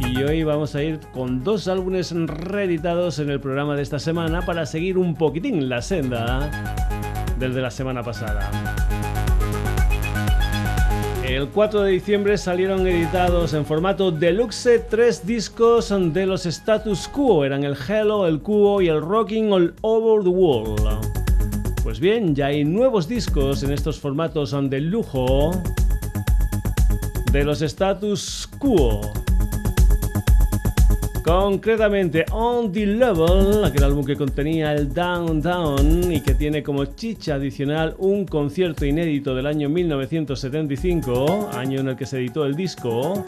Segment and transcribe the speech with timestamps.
[0.00, 4.46] y hoy vamos a ir con dos álbumes reeditados en el programa de esta semana
[4.46, 6.72] para seguir un poquitín la senda
[7.38, 8.48] del de la semana pasada.
[11.36, 17.44] El 4 de diciembre salieron editados en formato deluxe tres discos de los status quo.
[17.44, 20.88] Eran el Hello, el Cuo y el Rocking All Over the World.
[21.82, 25.50] Pues bien, ya hay nuevos discos en estos formatos de lujo
[27.32, 29.02] de los status quo.
[31.26, 36.84] Concretamente, On the Level, aquel álbum que contenía el Down Down y que tiene como
[36.84, 42.54] chicha adicional un concierto inédito del año 1975, año en el que se editó el
[42.54, 43.24] disco.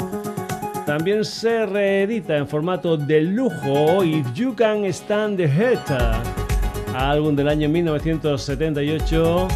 [0.87, 5.91] También se reedita en formato de lujo If You Can Stand the Heat,
[6.95, 9.49] álbum del año 1978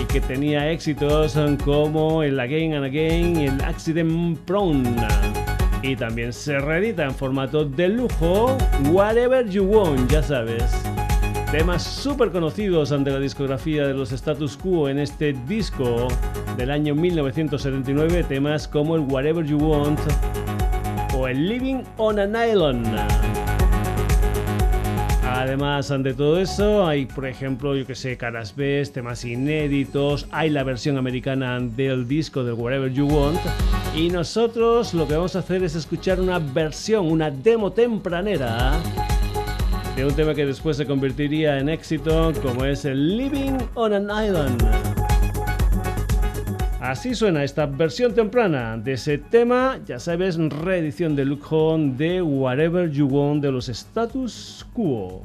[0.00, 4.96] y que tenía éxitos como el Again and Again y el Accident Prone.
[5.82, 8.56] Y también se reedita en formato de lujo
[8.90, 10.64] Whatever You Want, ya sabes.
[11.52, 16.08] Temas súper conocidos ante la discografía de los status quo en este disco
[16.56, 20.00] del año 1979, temas como el Whatever You Want
[21.14, 23.37] o el Living on an Island.
[25.38, 30.50] Además, ante todo eso, hay, por ejemplo, yo que sé, caras B, temas inéditos, hay
[30.50, 33.38] la versión americana del disco del Whatever You Want.
[33.94, 38.72] Y nosotros lo que vamos a hacer es escuchar una versión, una demo tempranera
[39.94, 44.26] de un tema que después se convertiría en éxito, como es el Living on an
[44.26, 44.97] Island.
[46.88, 52.22] Así suena esta versión temprana de ese tema, ya sabes, reedición de Luke Home de
[52.22, 55.22] Whatever You Want de los Status Quo.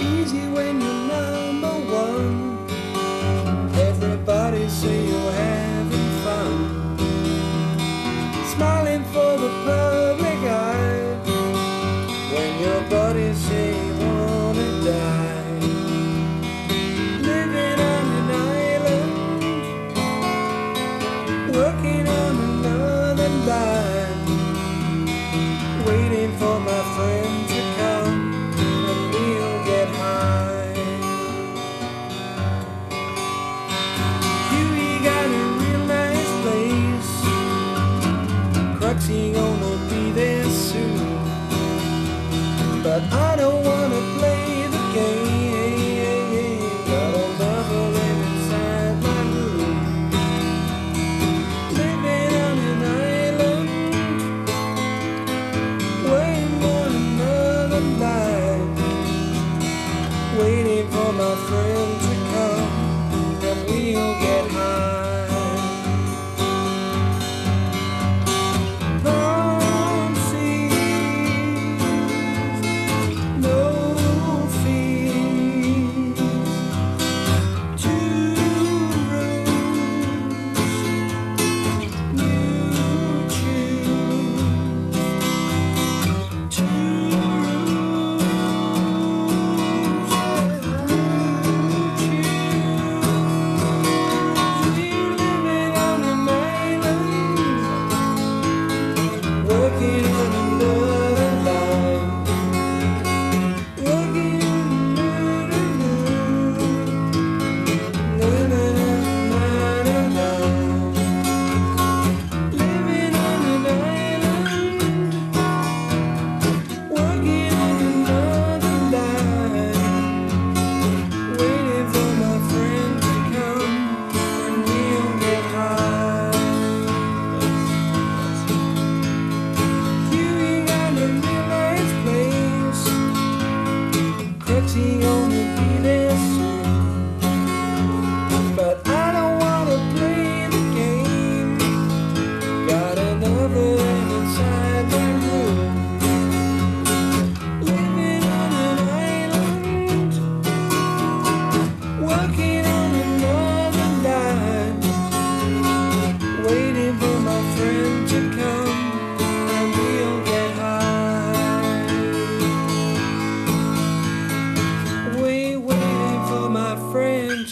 [0.00, 2.54] Easy when you're number one.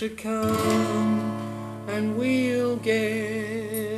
[0.08, 3.91] Come and we'll get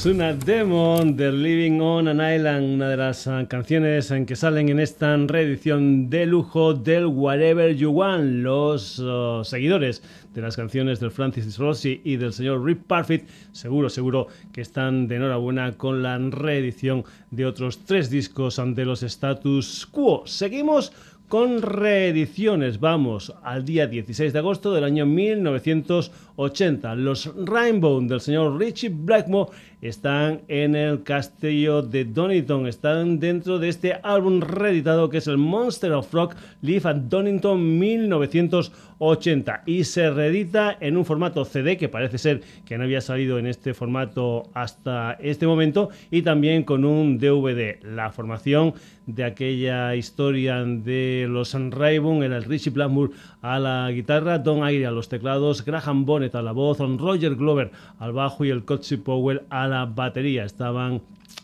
[0.00, 4.24] Aquí tienes una demo de Living on an Island, una de las ah, canciones en
[4.24, 8.42] que salen en esta reedición de lujo del Whatever You Want.
[8.42, 10.02] Los ah, seguidores
[10.32, 15.06] de las canciones del Francis Rossi y del señor Rip Parfit, seguro, seguro que están
[15.06, 20.22] de enhorabuena con la reedición de otros tres discos de los status quo.
[20.24, 20.92] Seguimos
[21.30, 22.80] con reediciones.
[22.80, 26.96] Vamos al día 16 de agosto del año 1980.
[26.96, 32.66] Los Rainbow del señor Richie Blackmore están en el castillo de Donington.
[32.66, 37.78] Están dentro de este álbum reeditado que es el Monster of Rock Live at Donington
[37.78, 43.38] 1980 y se reedita en un formato CD que parece ser que no había salido
[43.38, 47.82] en este formato hasta este momento y también con un DVD.
[47.82, 48.74] La formación
[49.06, 53.12] de aquella historia de los Rainbow era el Richie Blackmore
[53.42, 57.70] a la guitarra, Don Aire a los teclados, Graham Bonnet a la voz, Roger Glover
[57.98, 60.44] al bajo y el Cotsy Powell a la batería.
[60.44, 61.00] Estaban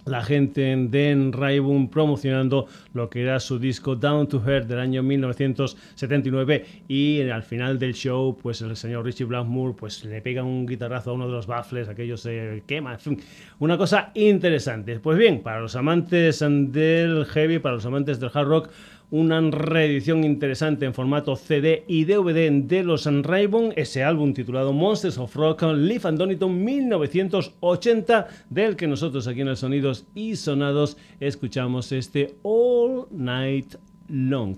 [0.06, 5.02] la gente de Raibun promocionando lo que era su disco Down to Her del año
[5.02, 10.64] 1979 y al final del show pues el señor Richie Blackmore pues le pega un
[10.64, 13.20] guitarrazo a uno de los baffles, aquello se quema, en fin,
[13.58, 14.98] una cosa interesante.
[15.00, 18.70] Pues bien, para los amantes del heavy, para los amantes del hard rock,
[19.10, 25.18] una reedición interesante en formato CD y DVD de los Raybon, ese álbum titulado Monsters
[25.18, 30.96] of Rock Live and Donington 1980, del que nosotros aquí en el Sonidos y Sonados
[31.20, 33.74] escuchamos este All Night
[34.08, 34.56] Long.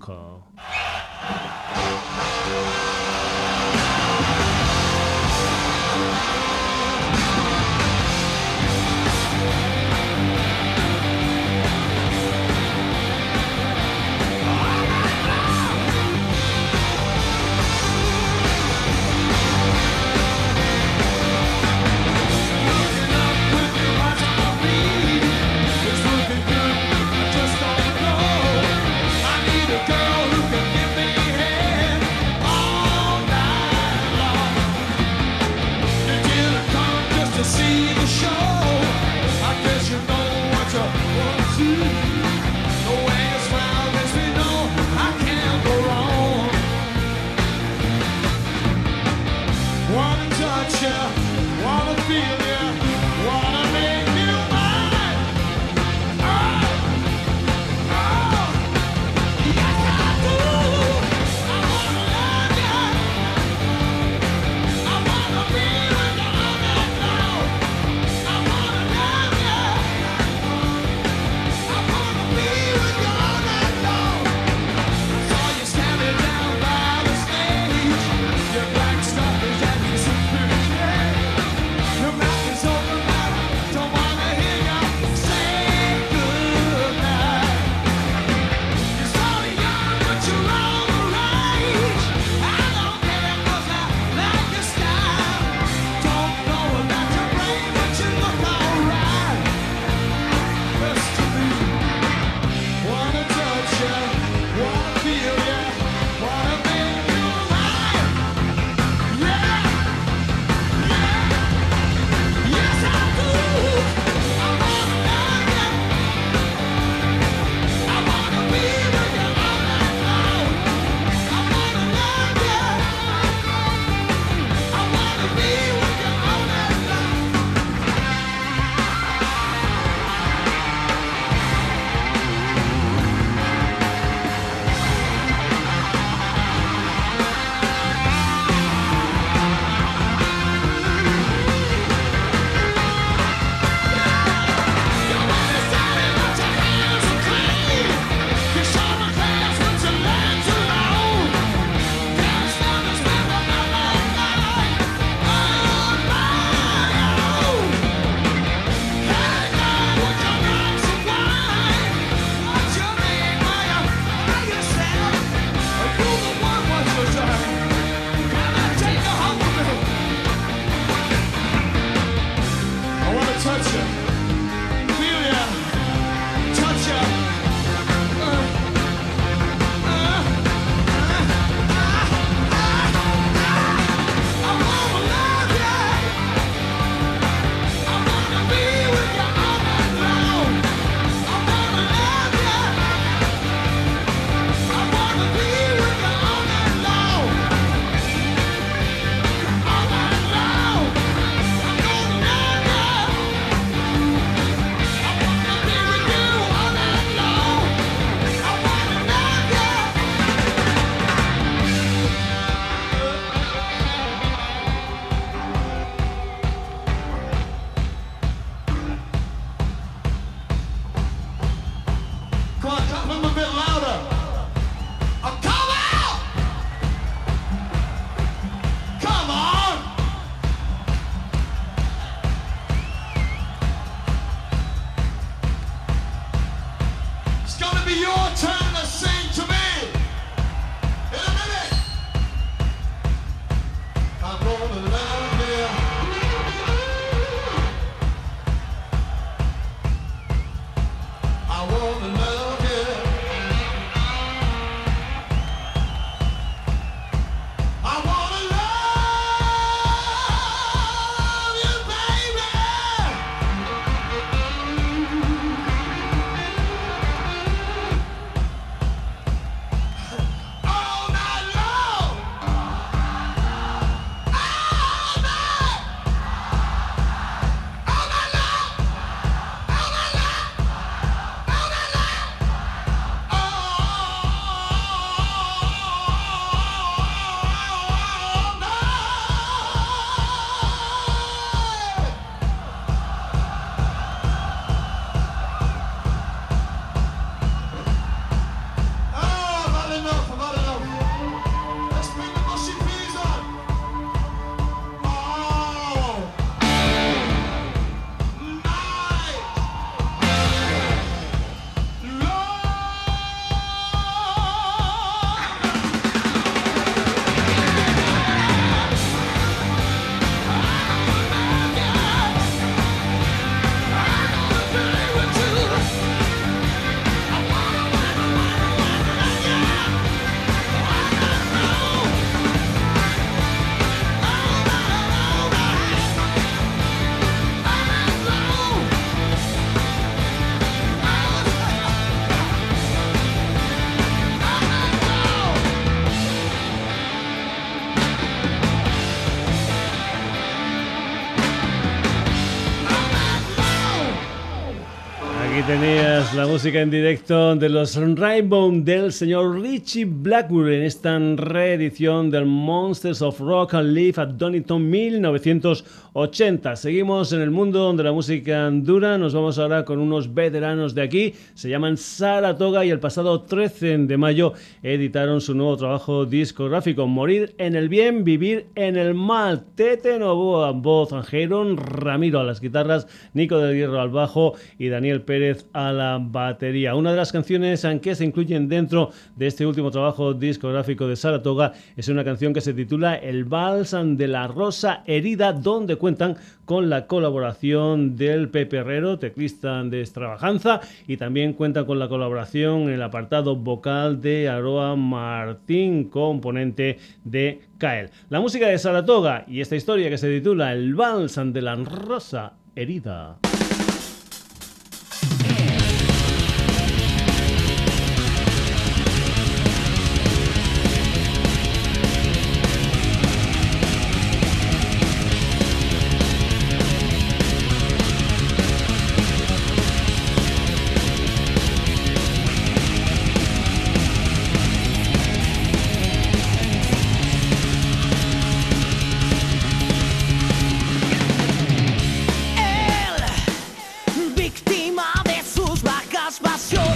[356.19, 362.29] Tenías la música en directo de los Rainbow del señor Richie Blackwood en esta reedición
[362.29, 366.75] del Monsters of Rock and Live at Donington 1980.
[366.75, 369.17] Seguimos en el mundo de la música dura.
[369.17, 371.33] Nos vamos ahora con unos veteranos de aquí.
[371.53, 377.55] Se llaman Saratoga y el pasado 13 de mayo editaron su nuevo trabajo discográfico Morir
[377.57, 379.63] en el bien, vivir en el mal.
[379.75, 385.21] Tete Novoa, voz, Jeron Ramiro a las guitarras, Nico del Hierro al bajo y Daniel
[385.21, 386.95] Pérez a la batería.
[386.95, 391.73] Una de las canciones que se incluyen dentro de este último trabajo discográfico de Saratoga
[391.95, 396.89] es una canción que se titula El Balsam de la Rosa Herida, donde cuentan con
[396.89, 402.89] la colaboración del Pepe Herrero, teclista de Extravaganza, y también cuentan con la colaboración en
[402.91, 408.09] el apartado vocal de Aroa Martín, componente de Kael.
[408.29, 412.53] La música de Saratoga y esta historia que se titula El Balsam de la Rosa
[412.75, 413.39] Herida.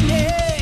[0.07, 0.52] yeah.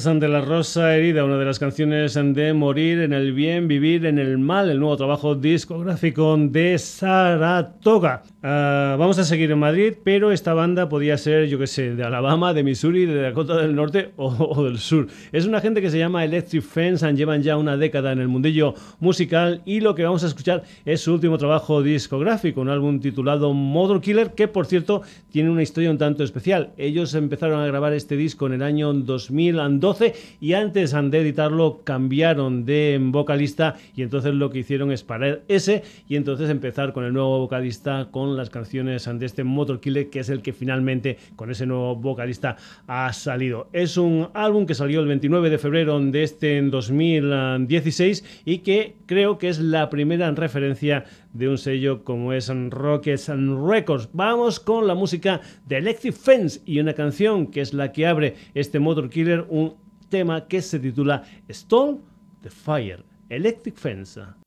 [0.00, 4.18] De la Rosa Herida, una de las canciones de Morir en el Bien, Vivir en
[4.18, 8.22] el Mal, el nuevo trabajo discográfico de Saratoga.
[8.42, 12.02] Ah, vamos a seguir en Madrid, pero esta banda podía ser, yo qué sé, de
[12.02, 15.08] Alabama, de Missouri, de Dakota del Norte o, del Sur.
[15.32, 18.72] Es una gente que se llama Electric Fence, llevan ya una década en el mundillo
[19.00, 23.52] musical y lo que vamos a escuchar es su último trabajo discográfico, un álbum titulado
[23.52, 26.70] Mother Killer, que por cierto tiene una historia un tanto especial.
[26.78, 29.60] Ellos empezaron a grabar este disco en el año 2000
[29.90, 35.42] 2012 y antes de editarlo cambiaron de vocalista y entonces lo que hicieron es parar
[35.48, 40.10] ese y entonces empezar con el nuevo vocalista con las canciones de este Motor Killer
[40.10, 43.68] que es el que finalmente con ese nuevo vocalista ha salido.
[43.72, 49.38] Es un álbum que salió el 29 de febrero de este 2016 y que creo
[49.38, 54.08] que es la primera referencia de un sello como es Rockets and Records.
[54.12, 58.34] Vamos con la música de Electric Fence y una canción que es la que abre
[58.54, 59.74] este Motor Killer, un
[60.08, 62.00] tema que se titula Stall
[62.42, 64.39] the Fire, Electric Fence.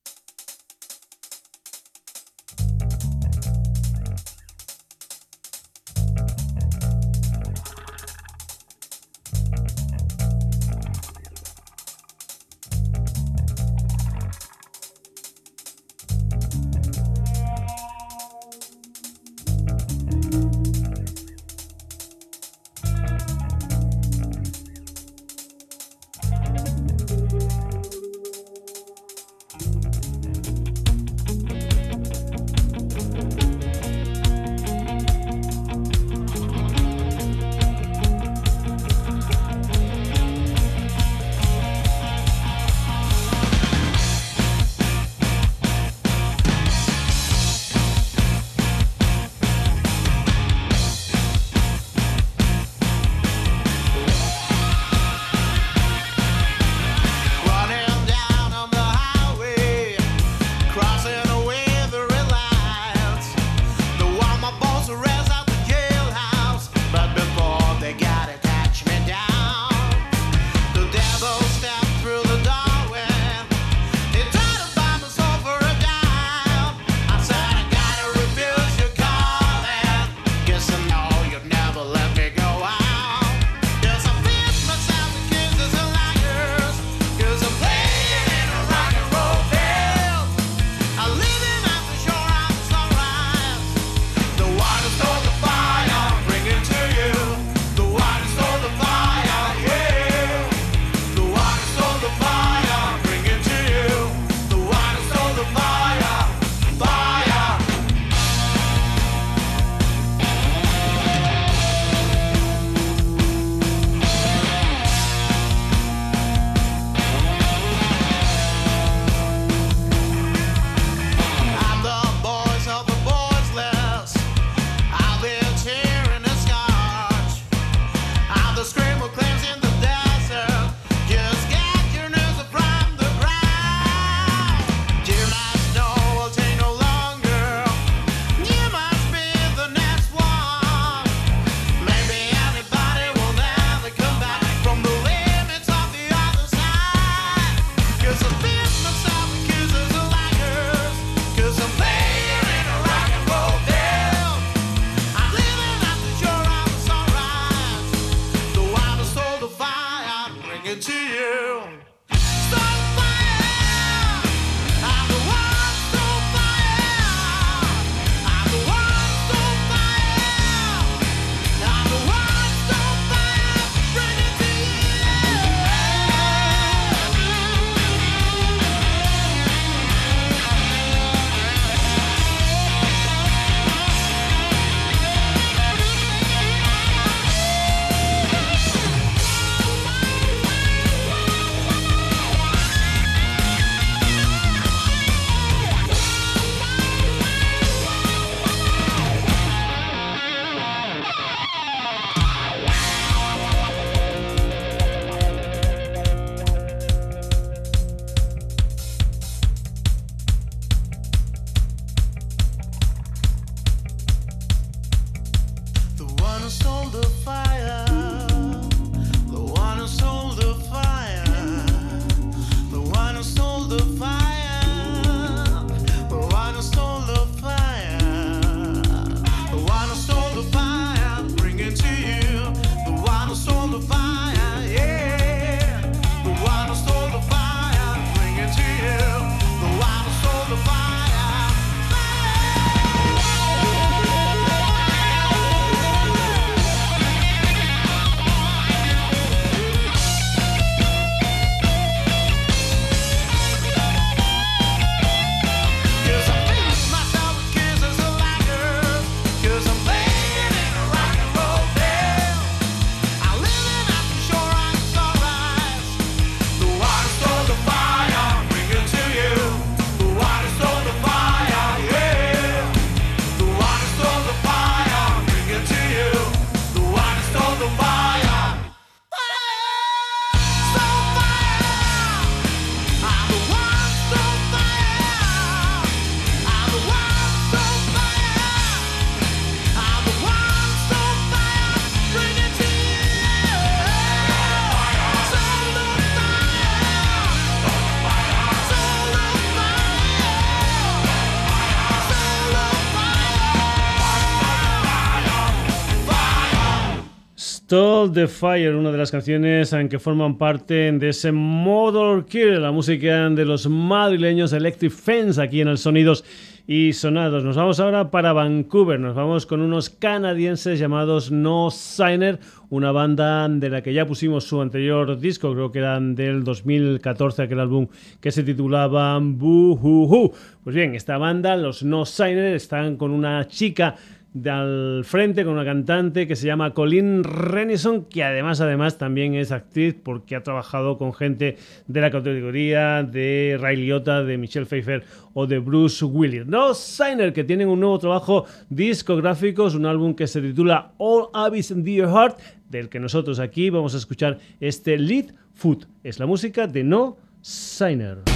[308.14, 312.70] The Fire, una de las canciones en que forman parte de ese Motor Kill, la
[312.70, 316.24] música de los madrileños Electric Fence aquí en el Sonidos
[316.66, 317.44] y Sonados.
[317.44, 322.38] Nos vamos ahora para Vancouver, nos vamos con unos canadienses llamados No Signer,
[322.70, 327.42] una banda de la que ya pusimos su anterior disco, creo que eran del 2014,
[327.42, 327.88] aquel álbum
[328.20, 330.32] que se titulaba Boo Hoo Hoo.
[330.62, 333.96] Pues bien, esta banda, los No Signer, están con una chica
[334.42, 339.52] al frente con una cantante que se llama Colin Renison, que además, además también es
[339.52, 345.04] actriz porque ha trabajado con gente de la categoría de Ray Liotta, de Michelle Pfeiffer
[345.34, 346.46] o de Bruce Willis.
[346.46, 351.28] No Signer, que tienen un nuevo trabajo discográfico, es un álbum que se titula All
[351.32, 355.86] Abyss Dear Heart, del que nosotros aquí vamos a escuchar este Lead Foot.
[356.02, 358.33] Es la música de No Signer.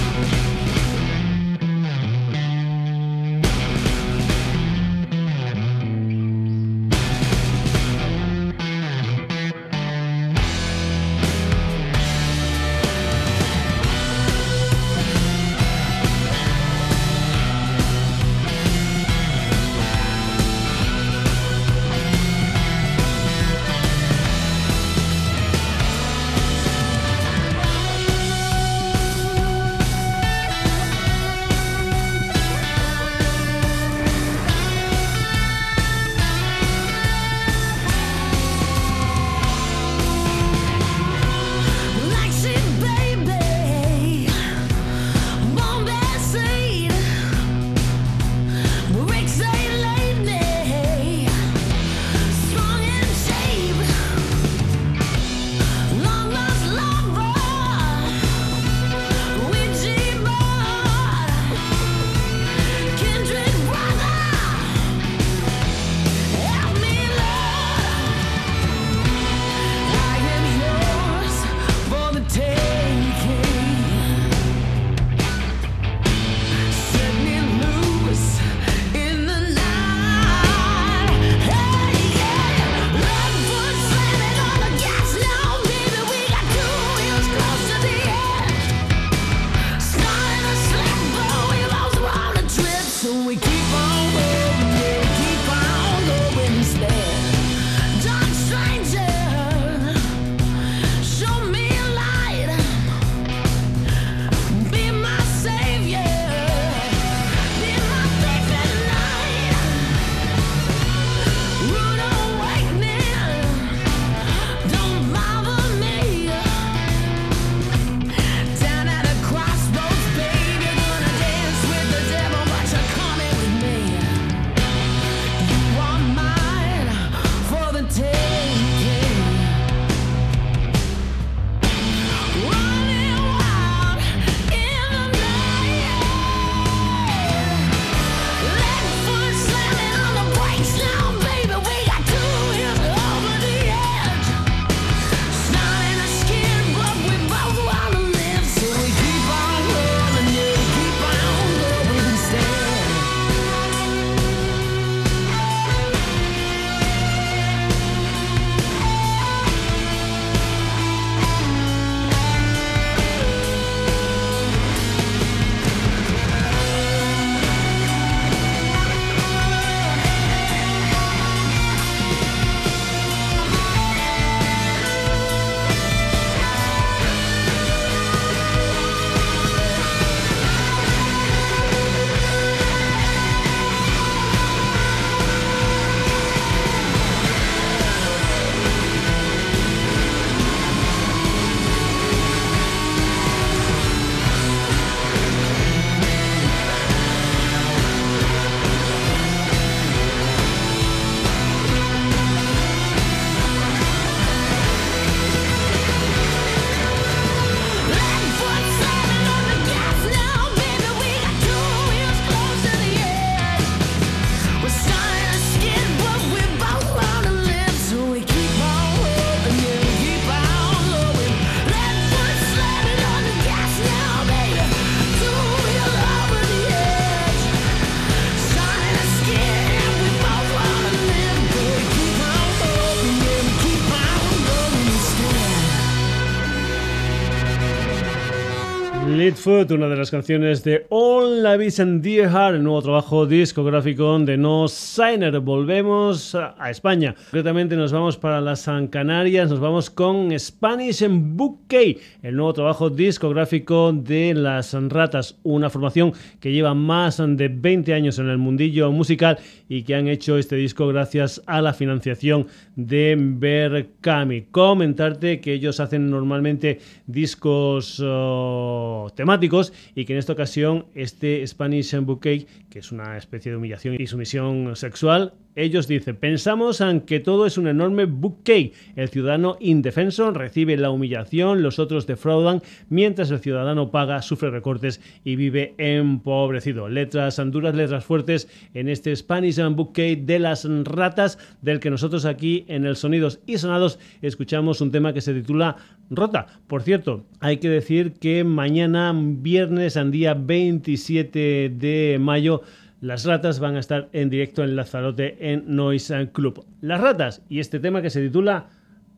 [239.49, 240.85] Fleetfoot, una de las canciones de
[241.29, 245.39] All La and Dear el nuevo trabajo discográfico de No Signer.
[245.39, 247.13] Volvemos a España.
[247.13, 252.89] Concretamente nos vamos para las Canarias, nos vamos con Spanish en Bouquet, el nuevo trabajo
[252.89, 258.91] discográfico de Las Ratas, una formación que lleva más de 20 años en el mundillo
[258.91, 259.37] musical
[259.67, 264.43] y que han hecho este disco gracias a la financiación de Berkami.
[264.51, 271.95] Comentarte que ellos hacen normalmente discos oh, temáticos y que en esta ocasión este Spanish
[271.99, 277.19] Bouquet, que es una especie de humillación y sumisión sexual, ellos dicen, pensamos en que
[277.19, 278.73] todo es un enorme bouquet.
[278.95, 285.01] El ciudadano indefenso recibe la humillación, los otros defraudan, mientras el ciudadano paga, sufre recortes
[285.25, 286.87] y vive empobrecido.
[286.87, 292.63] Letras duras, letras fuertes en este Spanish Bouquet de las ratas, del que nosotros aquí
[292.69, 295.75] en el Sonidos y Sonados escuchamos un tema que se titula
[296.09, 296.47] Rota.
[296.67, 302.61] Por cierto, hay que decir que mañana, viernes, en día 27 de mayo,
[303.01, 306.65] las ratas van a estar en directo en Lazarote en Noise Club.
[306.81, 308.67] Las ratas y este tema que se titula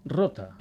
[0.05, 0.57] Rota.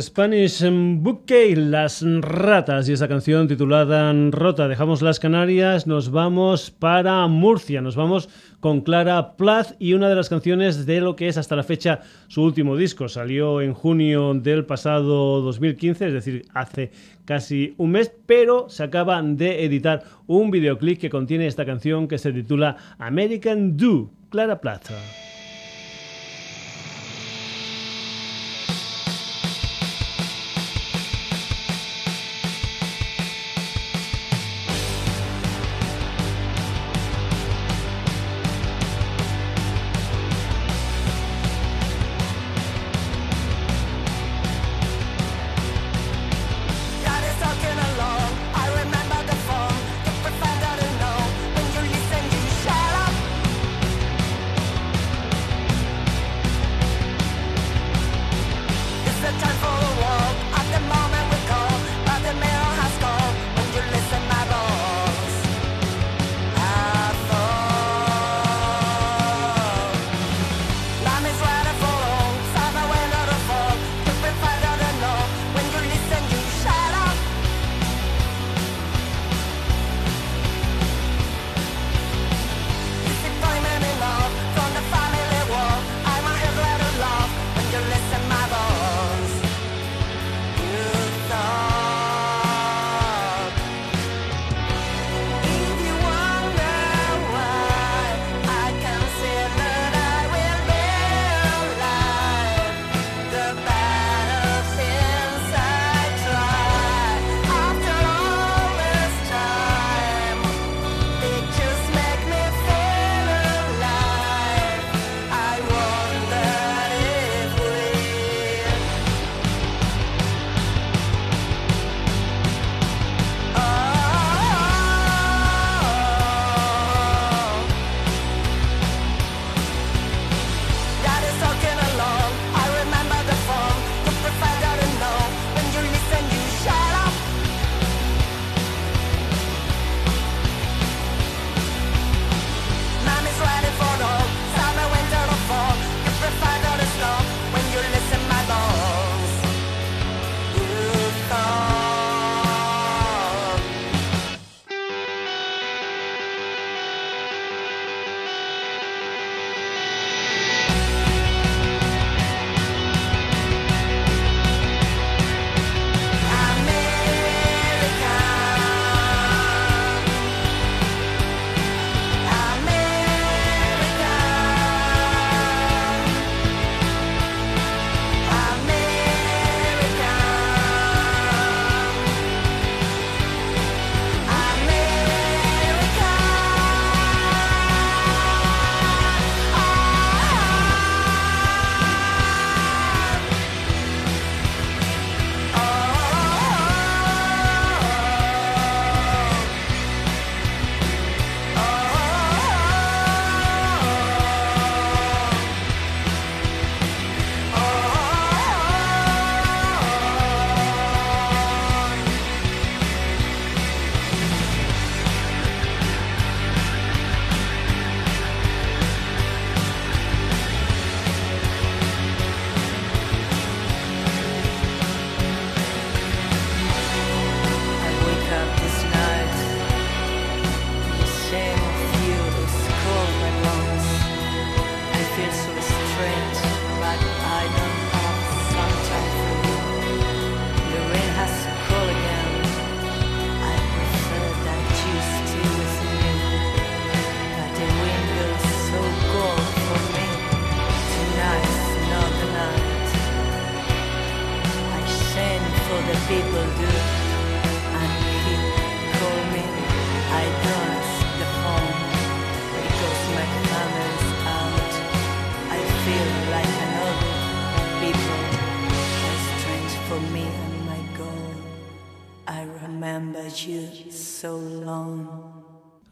[0.00, 4.68] Spanish Bouquet, Las Ratas y esa canción titulada Rota.
[4.68, 8.28] Dejamos las Canarias, nos vamos para Murcia, nos vamos
[8.60, 12.00] con Clara Plath y una de las canciones de lo que es hasta la fecha
[12.28, 13.08] su último disco.
[13.08, 16.90] Salió en junio del pasado 2015, es decir, hace
[17.24, 22.18] casi un mes, pero se acaba de editar un videoclip que contiene esta canción que
[22.18, 25.29] se titula American Do, Clara Plath.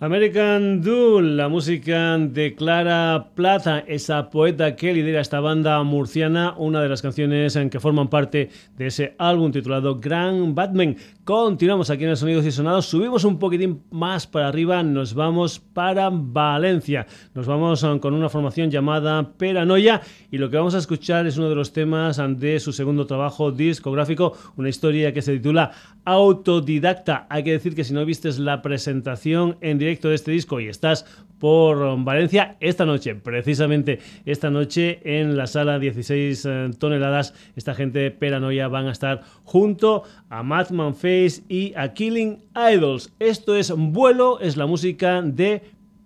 [0.01, 6.81] American Doll, la música de Clara Plata, esa poeta que lidera esta banda murciana, una
[6.81, 10.97] de las canciones en que forman parte de ese álbum titulado Grand Batman.
[11.25, 15.59] Continuamos aquí en el Sonidos y Sonados, subimos un poquitín más para arriba, nos vamos
[15.59, 17.05] para Valencia.
[17.35, 21.39] Nos vamos um, con una formación llamada Peranoia y lo que vamos a escuchar es
[21.39, 25.73] uno de los temas de su segundo trabajo discográfico, una historia que se titula
[26.05, 27.27] Autodidacta.
[27.29, 30.69] Hay que decir que si no vistes la presentación en directo de este disco y
[30.69, 31.07] estás
[31.39, 38.01] por Valencia esta noche, precisamente esta noche en la sala 16 eh, toneladas, esta gente
[38.01, 43.15] de Peranoia van a estar junto a Madman Face y a Killing Idols.
[43.19, 45.63] Esto es Vuelo, es la música de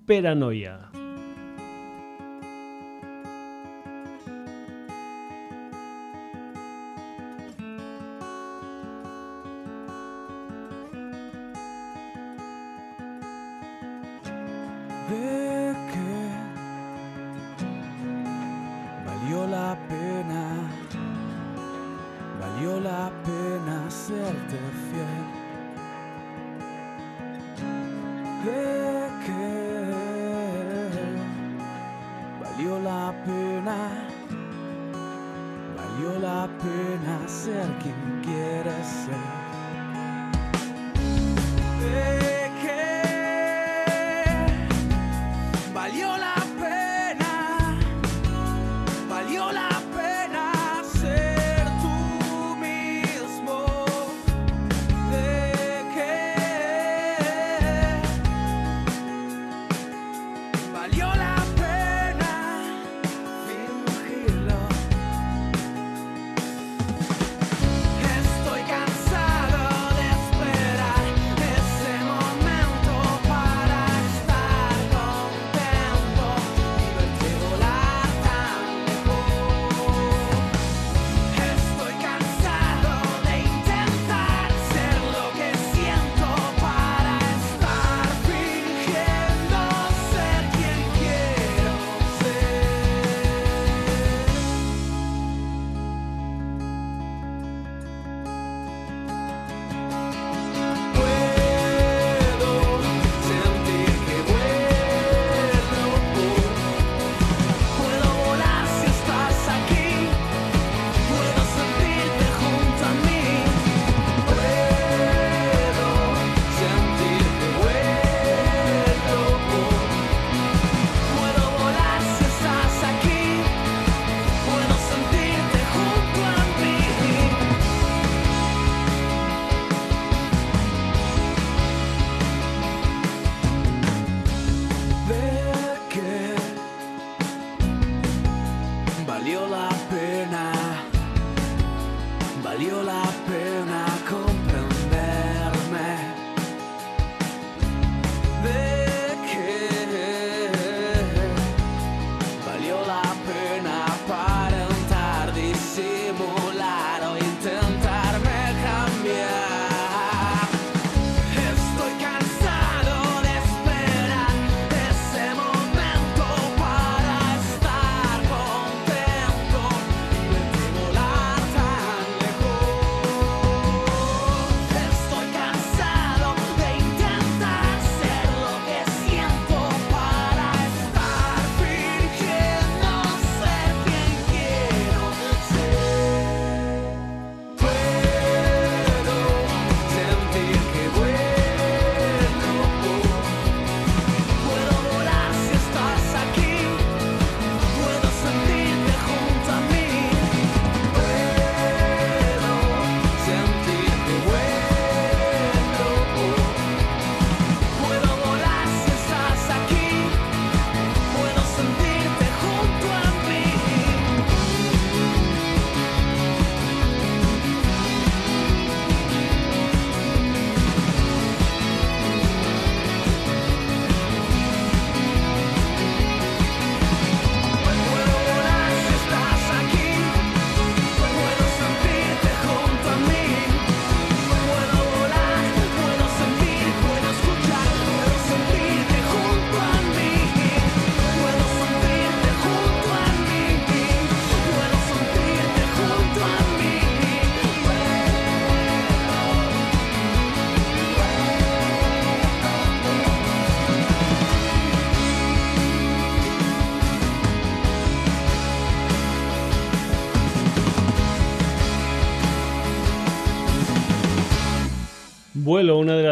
[0.06, 0.91] Peranoia.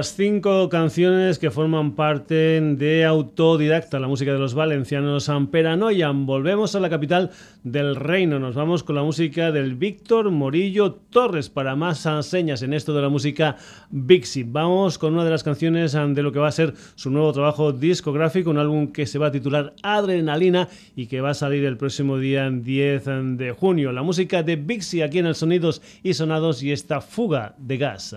[0.01, 6.25] Las cinco canciones que forman parte de Autodidacta, la música de los valencianos Amperanoyan.
[6.25, 7.33] Volvemos a la capital
[7.65, 12.73] del reino, nos vamos con la música del Víctor Morillo Torres para más señas en
[12.73, 13.59] esto de la música
[13.91, 14.43] Bixi.
[14.45, 17.71] Vamos con una de las canciones de lo que va a ser su nuevo trabajo
[17.73, 21.77] discográfico, un álbum que se va a titular Adrenalina y que va a salir el
[21.77, 23.05] próximo día 10
[23.37, 23.93] de junio.
[23.93, 28.17] La música de Bixi aquí en el Sonidos y Sonados y esta fuga de gas.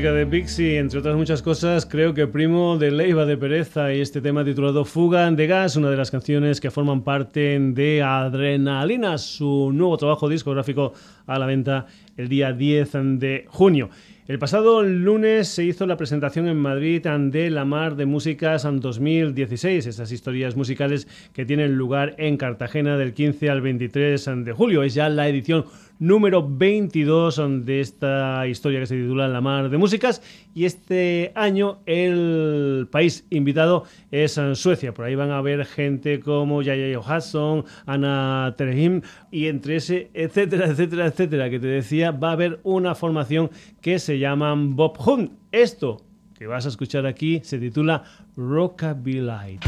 [0.00, 4.22] De Bixi, entre otras muchas cosas, creo que primo de Leiva de Pereza y este
[4.22, 9.70] tema titulado Fuga de Gas, una de las canciones que forman parte de Adrenalina, su
[9.74, 10.94] nuevo trabajo discográfico
[11.26, 11.86] a la venta
[12.16, 13.90] el día 10 de junio.
[14.26, 19.86] El pasado lunes se hizo la presentación en Madrid de La Mar de Músicas 2016,
[19.86, 24.82] esas historias musicales que tienen lugar en Cartagena del 15 al 23 de julio.
[24.82, 25.66] Es ya la edición
[26.00, 30.20] número 22 de esta historia que se titula La Mar de Músicas.
[30.52, 34.92] Y este año el país invitado es Suecia.
[34.92, 40.66] Por ahí van a ver gente como Yaya Johansson, Ana Terhim y entre ese, etcétera,
[40.66, 45.32] etcétera, etcétera, que te decía, va a haber una formación que se llama Bob Hunt.
[45.52, 45.98] Esto
[46.36, 48.02] que vas a escuchar aquí se titula
[48.34, 49.60] Rockabilly.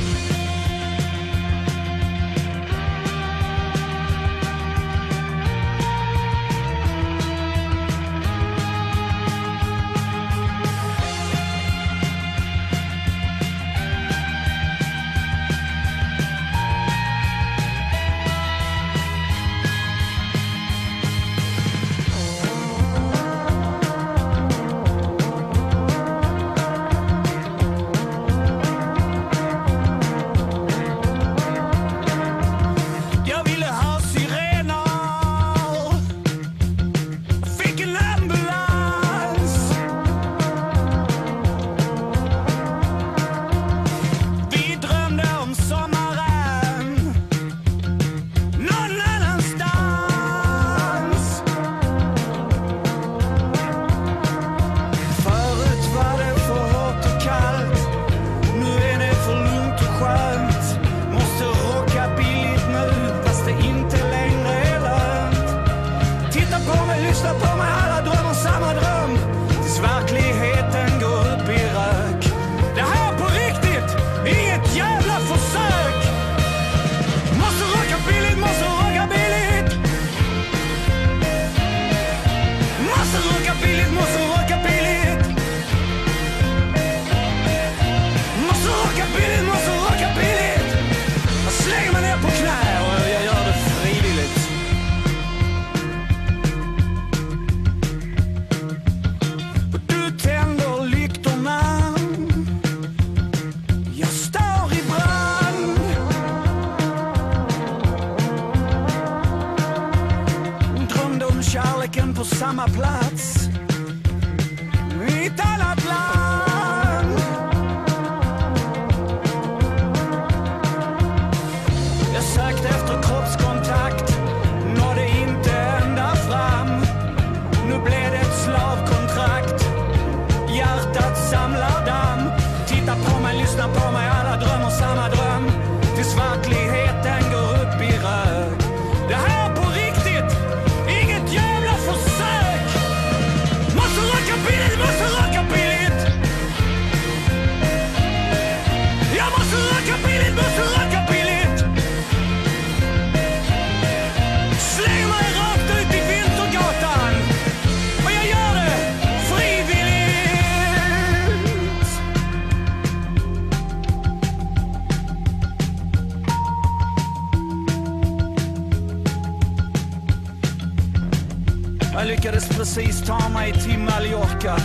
[172.82, 174.56] precis ta mig till Mallorca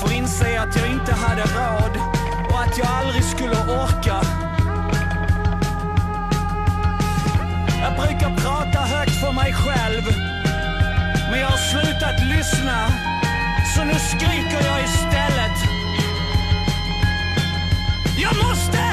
[0.00, 1.96] för inse att jag inte hade råd
[2.50, 4.20] och att jag aldrig skulle orka.
[7.82, 10.02] Jag brukar prata högt för mig själv
[11.30, 12.88] men jag har slutat lyssna
[13.76, 15.58] så nu skriker jag istället.
[18.16, 18.91] Jag måste!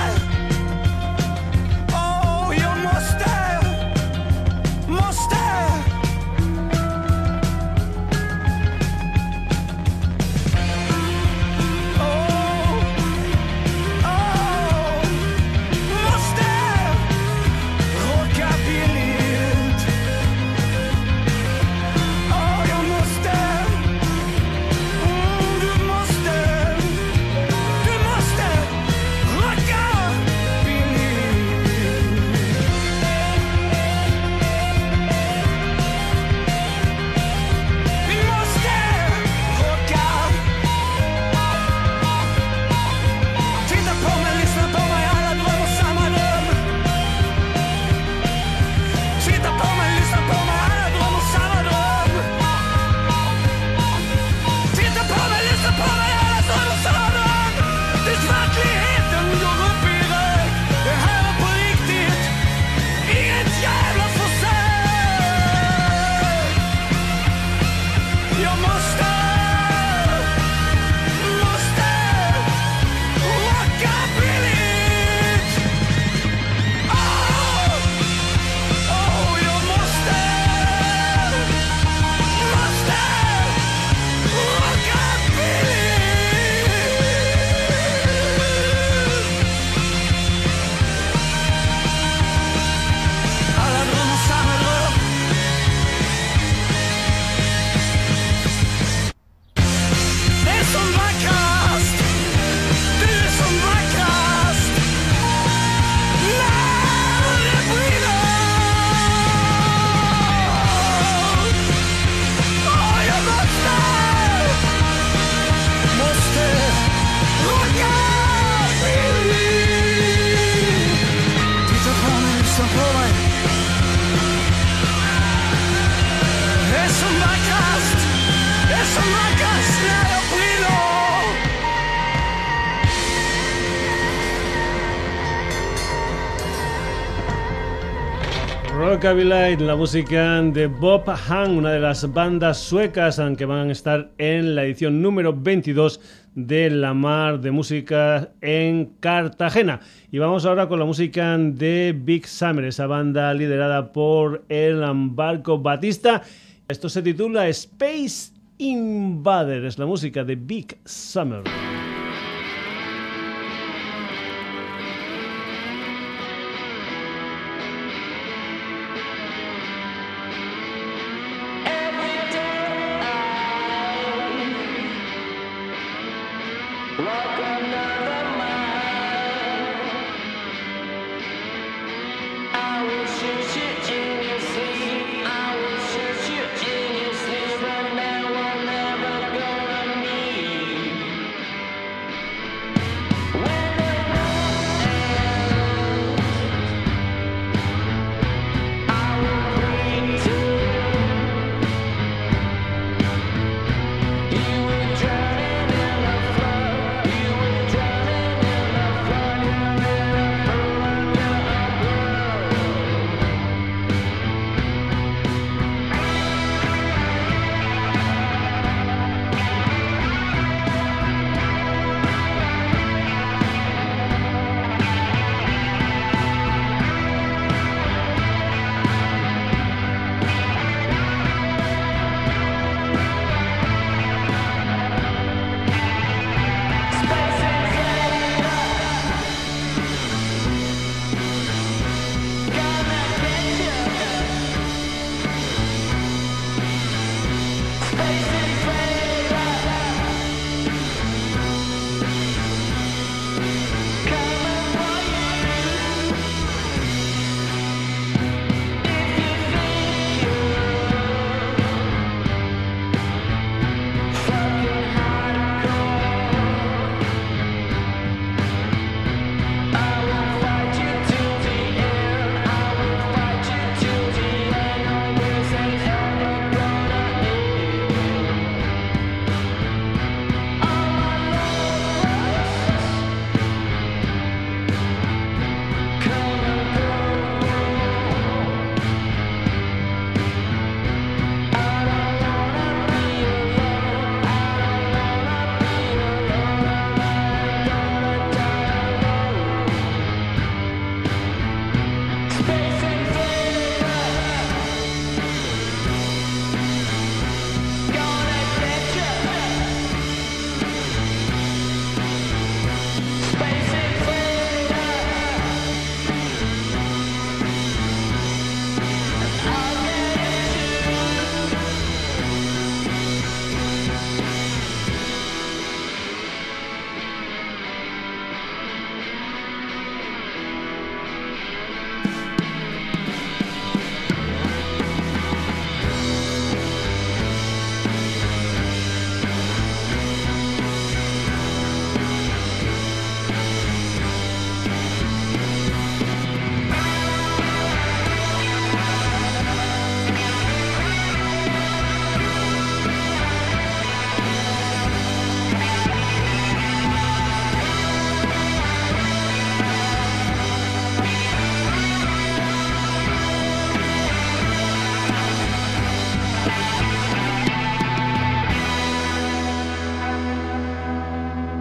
[138.99, 144.11] Cavilite, la música de Bob Han, una de las bandas suecas que van a estar
[144.17, 146.01] en la edición número 22
[146.35, 149.79] de la Mar de Música en Cartagena.
[150.11, 155.59] Y vamos ahora con la música de Big Summer, esa banda liderada por el Barco
[155.59, 156.21] Batista.
[156.67, 161.43] Esto se titula Space Invaders, la música de Big Summer.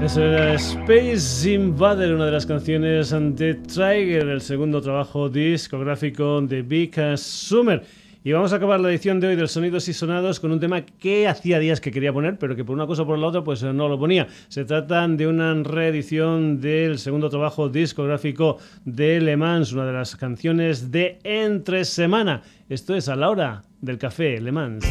[0.08, 7.84] Space Invader, una de las canciones de Trigger, el segundo trabajo discográfico de Big Summer.
[8.24, 10.80] Y vamos a acabar la edición de hoy del Sonidos y Sonados con un tema
[10.80, 13.44] que hacía días que quería poner, pero que por una cosa o por la otra
[13.44, 14.28] pues no lo ponía.
[14.48, 18.56] Se trata de una reedición del segundo trabajo discográfico
[18.86, 22.40] de Le Mans, una de las canciones de Entre Semana.
[22.70, 24.86] Esto es a la hora del café Le Mans.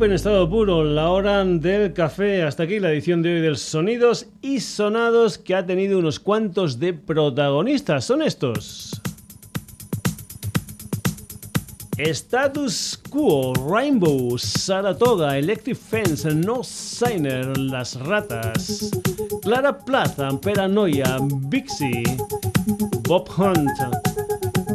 [0.00, 2.42] En estado puro, la hora del café.
[2.42, 6.80] Hasta aquí la edición de hoy del Sonidos y Sonados que ha tenido unos cuantos
[6.80, 8.06] de protagonistas.
[8.06, 9.00] Son estos.
[11.98, 18.90] Status Quo, Rainbow, Saratoga, Electric Fence, No Signer, Las Ratas,
[19.42, 21.18] Clara Plaza, Peranoia,
[21.48, 22.02] Bixie,
[23.06, 23.68] Bob Hunt,